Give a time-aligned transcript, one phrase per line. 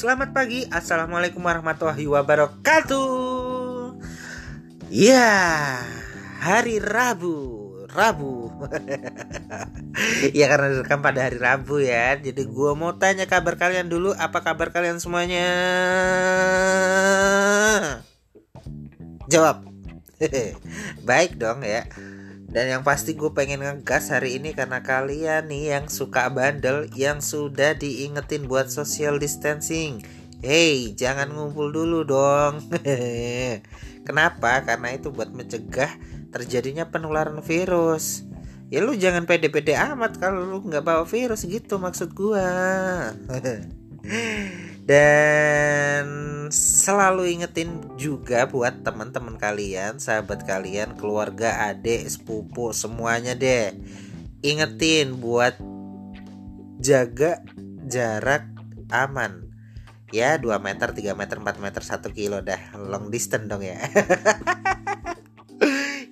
[0.00, 4.00] selamat pagi, assalamualaikum warahmatullahi wabarakatuh.
[4.88, 5.76] Ya,
[6.40, 7.36] hari Rabu,
[7.92, 8.48] Rabu.
[10.40, 14.16] ya karena direkam pada hari Rabu ya, jadi gue mau tanya kabar kalian dulu.
[14.16, 15.52] Apa kabar kalian semuanya?
[19.28, 19.68] Jawab.
[21.08, 21.84] Baik dong ya.
[22.50, 27.22] Dan yang pasti gue pengen ngegas hari ini karena kalian nih yang suka bandel yang
[27.22, 30.02] sudah diingetin buat social distancing.
[30.42, 32.66] Hey, jangan ngumpul dulu dong.
[34.06, 34.66] Kenapa?
[34.66, 35.94] Karena itu buat mencegah
[36.34, 38.26] terjadinya penularan virus.
[38.70, 42.50] Ya lu jangan pede-pede amat kalau lu nggak bawa virus gitu maksud gua.
[44.84, 46.06] Dan
[46.50, 53.76] selalu ingetin juga buat teman-teman kalian, sahabat kalian, keluarga, adik, sepupu, semuanya deh.
[54.40, 55.54] Ingetin buat
[56.80, 57.44] jaga
[57.86, 58.48] jarak
[58.90, 59.46] aman.
[60.10, 63.78] Ya 2 meter, 3 meter, 4 meter, 1 kilo dah Long distance dong ya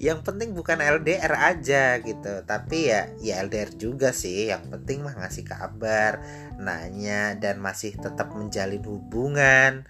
[0.09, 2.41] yang penting bukan LDR aja gitu.
[2.49, 4.49] Tapi ya ya LDR juga sih.
[4.49, 6.25] Yang penting mah ngasih kabar
[6.57, 9.85] nanya dan masih tetap menjalin hubungan.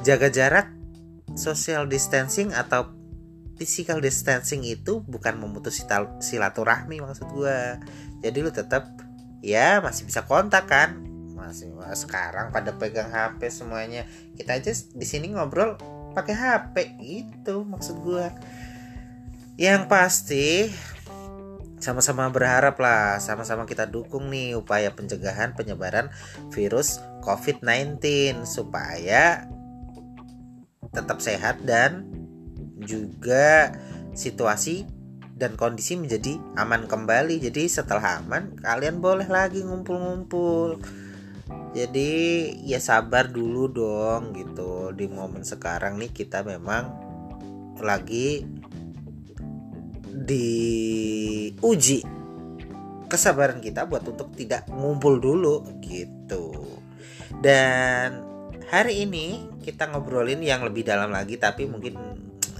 [0.00, 0.72] Jaga jarak
[1.36, 2.88] social distancing atau
[3.60, 5.84] physical distancing itu bukan memutus
[6.24, 7.76] silaturahmi maksud gue
[8.24, 8.88] jadi lu tetap
[9.44, 10.96] ya masih bisa kontak kan?
[11.36, 14.08] Masih sekarang pada pegang HP semuanya.
[14.32, 15.76] Kita aja di sini ngobrol
[16.16, 18.26] pakai HP itu maksud gue
[19.60, 20.72] yang pasti
[21.76, 26.08] sama-sama berharap lah sama-sama kita dukung nih upaya pencegahan penyebaran
[26.48, 28.00] virus COVID-19
[28.48, 29.44] supaya
[30.96, 32.08] tetap sehat dan
[32.80, 33.76] juga
[34.16, 34.88] situasi
[35.36, 37.40] dan kondisi menjadi aman kembali.
[37.40, 40.80] Jadi setelah aman, kalian boleh lagi ngumpul-ngumpul
[41.70, 42.10] jadi
[42.66, 46.90] ya sabar dulu dong gitu di momen sekarang nih kita memang
[47.78, 48.42] lagi
[50.12, 52.02] diuji
[53.10, 56.54] kesabaran kita buat untuk tidak ngumpul dulu gitu.
[57.42, 58.22] Dan
[58.70, 61.98] hari ini kita ngobrolin yang lebih dalam lagi tapi mungkin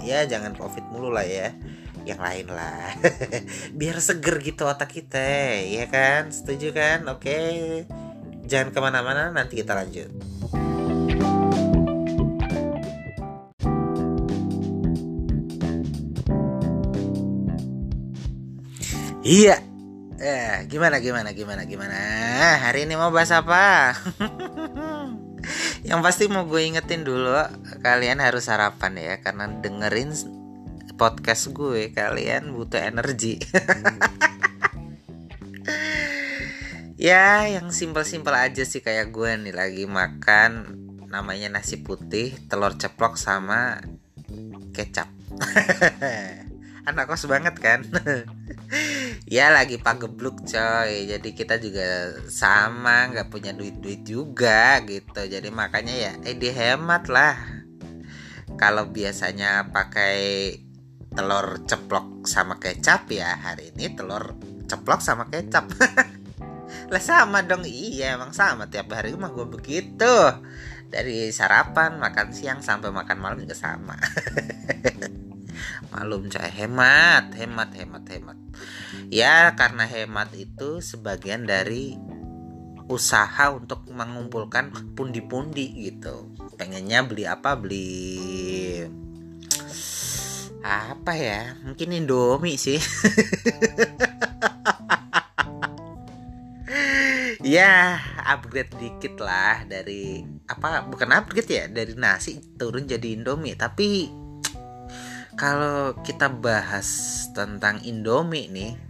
[0.02, 1.54] ya jangan covid mulu lah ya.
[2.02, 2.96] Yang lain lah.
[3.78, 5.22] Biar seger gitu otak kita
[5.62, 6.34] ya kan?
[6.34, 7.06] Setuju kan?
[7.06, 7.38] Oke.
[8.50, 10.10] Jangan ke mana-mana, nanti kita lanjut.
[19.20, 19.60] Iya.
[20.20, 21.96] Eh, gimana gimana gimana gimana?
[22.60, 23.92] Hari ini mau bahas apa?
[25.88, 27.36] Yang pasti mau gue ingetin dulu
[27.84, 30.12] kalian harus sarapan ya karena dengerin
[30.96, 33.40] podcast gue kalian butuh energi.
[37.00, 43.16] ya yang simpel-simpel aja sih kayak gue nih lagi makan namanya nasi putih telur ceplok
[43.16, 43.80] sama
[44.76, 45.08] kecap
[46.88, 47.80] anak kos banget kan
[49.26, 51.10] ya lagi pagebluk coy.
[51.10, 55.20] Jadi kita juga sama nggak punya duit-duit juga gitu.
[55.26, 57.36] Jadi makanya ya eh dihemat lah.
[58.56, 60.18] Kalau biasanya pakai
[61.10, 64.38] telur ceplok sama kecap ya hari ini telur
[64.70, 65.66] ceplok sama kecap.
[66.90, 67.66] Lah sama dong.
[67.66, 68.66] Iya emang sama.
[68.70, 70.14] Tiap hari mah gue begitu.
[70.90, 73.94] Dari sarapan makan siang sampai makan malam juga sama.
[75.94, 76.50] Malum coy.
[76.50, 78.38] Hemat hemat hemat hemat
[79.10, 81.98] ya karena hemat itu sebagian dari
[82.90, 86.30] usaha untuk mengumpulkan pundi-pundi gitu.
[86.58, 87.54] Pengennya beli apa?
[87.54, 87.90] Beli
[90.62, 91.54] apa ya?
[91.66, 92.78] Mungkin Indomie sih.
[97.40, 103.56] Ya upgrade dikit lah dari apa bukan upgrade ya dari nasi turun jadi Indomie.
[103.56, 104.12] Tapi
[105.40, 106.86] kalau kita bahas
[107.32, 108.89] tentang Indomie nih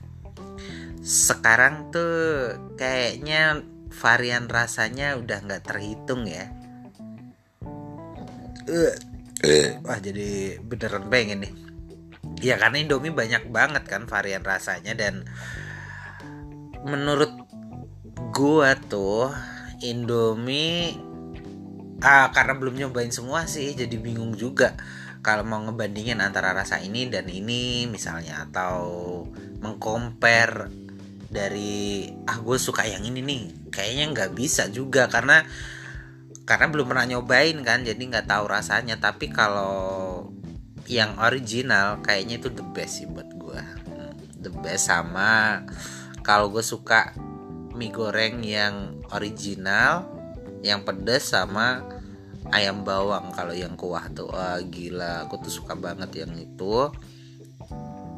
[1.00, 6.52] sekarang tuh kayaknya varian rasanya udah nggak terhitung ya.
[9.82, 11.52] Wah jadi beneran pengen nih.
[12.40, 15.24] Ya karena Indomie banyak banget kan varian rasanya dan
[16.84, 17.32] menurut
[18.32, 19.32] gua tuh
[19.80, 20.96] Indomie
[22.00, 24.72] ah karena belum nyobain semua sih jadi bingung juga
[25.20, 28.80] kalau mau ngebandingin antara rasa ini dan ini misalnya atau
[29.60, 30.72] mengcompare
[31.30, 33.42] dari ah gue suka yang ini nih.
[33.70, 35.46] Kayaknya nggak bisa juga karena
[36.44, 38.98] karena belum pernah nyobain kan jadi nggak tahu rasanya.
[38.98, 40.26] Tapi kalau
[40.90, 43.62] yang original kayaknya itu the best sih buat gue
[44.42, 45.62] the best sama
[46.26, 47.14] kalau gue suka
[47.78, 50.08] mie goreng yang original
[50.60, 51.80] yang pedas sama
[52.52, 53.32] ayam bawang.
[53.32, 56.90] Kalau yang kuah tuh wah gila aku tuh suka banget yang itu.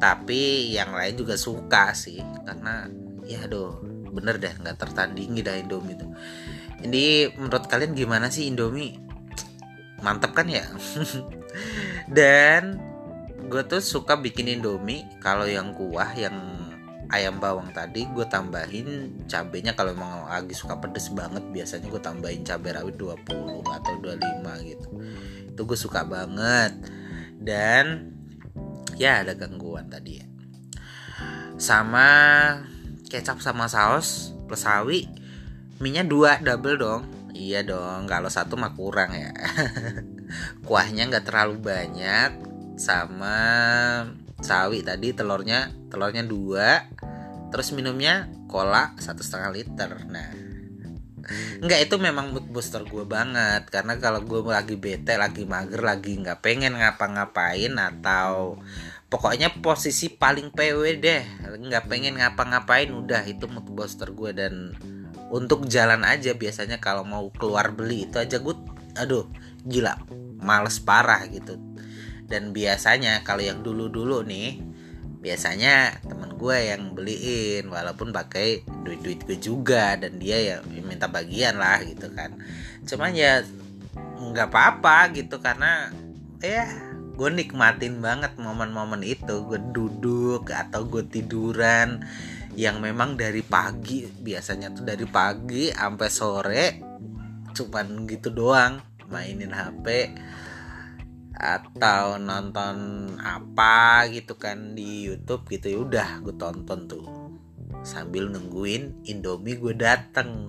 [0.01, 2.91] Tapi yang lain juga suka sih karena
[3.25, 3.79] ya aduh.
[4.13, 6.13] Bener deh nggak tertandingi dah Indomie tuh
[6.83, 8.99] ini menurut kalian gimana sih Indomie?
[10.03, 10.67] Mantep kan ya?
[12.17, 12.75] Dan
[13.47, 15.07] gue tuh suka bikin Indomie.
[15.23, 16.35] Kalau yang kuah yang
[17.07, 19.71] ayam bawang tadi gue tambahin cabenya.
[19.79, 24.87] Kalau emang lagi suka pedes banget biasanya gue tambahin cabai rawit 20 atau 25 gitu.
[25.55, 26.75] Itu gue suka banget.
[27.39, 28.11] Dan
[28.99, 30.27] ya ada gangguan tadi ya.
[31.55, 32.11] Sama
[33.13, 35.05] kecap sama saus plus sawi.
[35.77, 37.03] Minyak dua double dong.
[37.37, 39.29] Iya dong kalau satu mah kurang ya.
[40.65, 42.41] Kuahnya nggak terlalu banyak
[42.81, 43.37] sama
[44.41, 46.89] sawi tadi telurnya telurnya dua.
[47.53, 49.91] Terus minumnya cola satu setengah liter.
[50.09, 50.52] Nah
[51.63, 53.67] Enggak itu memang mood booster gue banget.
[53.71, 58.59] Karena kalau gue lagi bete, lagi mager, lagi nggak pengen ngapa-ngapain Atau
[59.07, 61.23] pokoknya posisi paling PW deh.
[61.59, 64.75] Nggak pengen ngapa-ngapain udah itu mood booster gue dan
[65.33, 68.53] untuk jalan aja biasanya kalau mau keluar beli itu aja gue
[68.93, 69.25] aduh
[69.65, 69.97] gila
[70.43, 71.57] males parah gitu.
[72.27, 74.61] Dan biasanya kalau yang dulu-dulu nih
[75.23, 76.03] biasanya
[76.43, 81.79] gue yang beliin walaupun pakai duit duit gue juga dan dia ya minta bagian lah
[81.87, 82.35] gitu kan.
[82.83, 83.39] Cuman ya
[84.19, 85.87] nggak apa-apa gitu karena
[86.43, 86.67] ya
[87.15, 89.47] gue nikmatin banget momen-momen itu.
[89.47, 92.03] Gue duduk atau gue tiduran
[92.59, 96.65] yang memang dari pagi biasanya tuh dari pagi sampai sore
[97.53, 99.85] cuman gitu doang mainin HP
[101.43, 102.75] atau nonton
[103.19, 107.03] apa gitu kan di YouTube gitu ya udah gue tonton tuh.
[107.83, 110.47] Sambil nungguin Indomie gue dateng.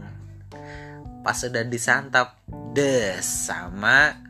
[1.27, 2.39] Pas udah disantap
[2.71, 4.23] des sama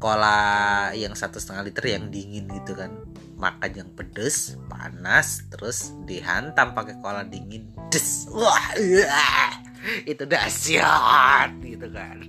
[0.00, 3.04] cola yang satu setengah liter yang dingin gitu kan.
[3.36, 8.24] Makan yang pedes panas terus dihantam pakai cola dingin des.
[8.32, 8.72] Wah
[10.08, 12.24] itu dahsyat gitu kan.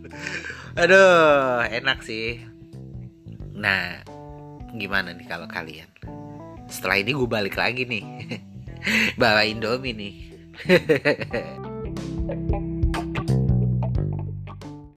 [0.76, 2.59] Aduh enak sih
[3.60, 4.00] Nah,
[4.72, 5.92] gimana nih kalau kalian?
[6.72, 8.04] Setelah ini gue balik lagi nih.
[9.20, 10.16] Bawa Indomie nih.